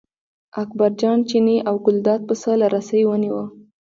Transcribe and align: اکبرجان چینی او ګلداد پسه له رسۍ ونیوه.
اکبرجان 0.61 1.19
چینی 1.29 1.57
او 1.69 1.75
ګلداد 1.85 2.21
پسه 2.27 2.51
له 2.59 2.67
رسۍ 2.75 3.01
ونیوه. 3.05 3.45